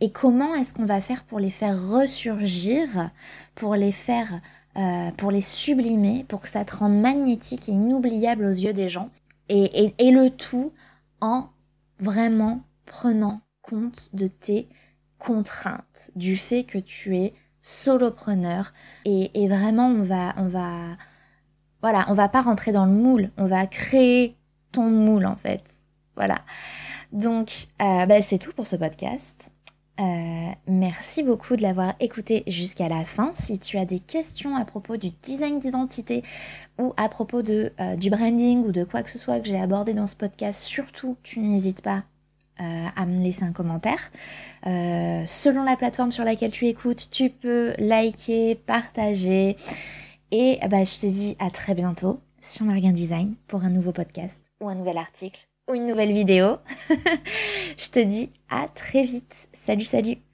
Et 0.02 0.12
comment 0.12 0.56
est-ce 0.56 0.74
qu'on 0.74 0.86
va 0.86 1.00
faire 1.00 1.24
pour 1.24 1.39
les 1.39 1.50
faire 1.50 1.89
ressurgir, 1.89 3.12
pour 3.56 3.76
les 3.76 3.93
faire, 3.93 4.41
euh, 4.78 5.10
pour 5.15 5.32
les 5.32 5.41
sublimer, 5.41 6.26
pour 6.28 6.41
que 6.41 6.50
ça 6.50 6.65
te 6.65 6.76
rende 6.76 7.00
magnétique 7.00 7.69
et 7.69 7.71
inoubliable 7.71 8.43
aux 8.43 8.50
yeux 8.50 8.74
des 8.74 8.89
gens, 8.89 9.10
et, 9.48 9.93
et 10.00 10.12
le 10.12 10.32
tout 10.32 10.74
en 11.21 11.50
vraiment 11.99 12.63
prenant 12.86 13.41
compte 13.62 14.10
de 14.13 14.27
tes 14.27 14.69
contraintes, 15.17 16.12
du 16.15 16.38
fait 16.38 16.63
que 16.63 16.77
tu 16.77 17.17
es 17.17 17.34
solopreneur 17.62 18.71
et, 19.05 19.31
et 19.43 19.47
vraiment 19.47 19.88
on 19.88 20.03
va, 20.03 20.34
on 20.38 20.47
va, 20.47 20.97
voilà, 21.81 22.05
on 22.10 22.13
va 22.13 22.29
pas 22.29 22.41
rentrer 22.41 22.71
dans 22.71 22.86
le 22.86 22.91
moule, 22.91 23.31
on 23.38 23.47
va 23.47 23.65
créer 23.65 24.36
ton 24.71 24.89
moule 24.89 25.25
en 25.25 25.36
fait. 25.36 25.63
Voilà. 26.15 26.41
Donc, 27.12 27.67
euh, 27.81 28.05
bah, 28.05 28.21
c'est 28.21 28.38
tout 28.38 28.53
pour 28.53 28.67
ce 28.67 28.75
podcast. 28.75 29.49
Euh, 29.99 30.51
merci 30.67 31.23
beaucoup 31.23 31.55
de 31.55 31.62
l'avoir 31.62 31.93
écouté 31.99 32.43
jusqu'à 32.47 32.89
la 32.89 33.05
fin. 33.05 33.31
Si 33.34 33.60
tu 33.60 33.77
as 33.77 33.86
des 33.86 33.99
questions 33.99 34.55
à 34.58 34.65
propos 34.65 34.97
du 34.97 35.12
design 35.23 35.60
d'identité 35.60 36.23
ou 36.77 36.93
à 36.97 37.08
propos 37.08 37.41
de, 37.41 37.71
euh, 37.79 37.95
du 37.95 38.10
branding 38.10 38.65
ou 38.65 38.71
de 38.71 38.84
quoi 38.84 39.03
que 39.03 39.10
ce 39.10 39.17
soit 39.17 39.39
que 39.39 39.47
j'ai 39.47 39.60
abordé 39.60 39.93
dans 39.93 40.08
ce 40.08 40.15
podcast, 40.15 40.62
surtout 40.62 41.15
tu 41.23 41.39
n'hésites 41.39 41.81
pas 41.81 42.03
euh, 42.60 42.86
à 42.95 43.05
me 43.05 43.23
laisser 43.23 43.43
un 43.43 43.53
commentaire. 43.53 44.12
selon 44.63 45.63
la 45.63 45.77
plateforme 45.77 46.12
sur 46.12 46.25
laquelle 46.25 46.51
tu 46.51 46.67
écoutes, 46.67 47.10
tu 47.10 47.29
peux 47.29 47.73
liker, 47.77 48.55
partager. 48.55 49.55
Et 50.31 50.60
bah, 50.69 50.84
je 50.84 50.99
te 50.99 51.05
dis 51.05 51.38
à 51.39 51.49
très 51.49 51.73
bientôt 51.73 52.19
sur 52.41 52.65
Margin 52.65 52.91
Design 52.91 53.36
pour 53.47 53.63
un 53.63 53.69
nouveau 53.69 53.91
podcast 53.93 54.38
ou 54.60 54.67
un 54.67 54.75
nouvel 54.75 54.97
article 54.97 55.47
ou 55.69 55.73
une 55.73 55.88
nouvelle 55.88 56.13
vidéo. 56.13 56.58
je 56.89 57.89
te 57.89 57.99
dis 57.99 58.29
à 58.49 58.67
très 58.67 59.03
vite. 59.03 59.47
Salut, 59.65 59.86
salut 59.86 60.25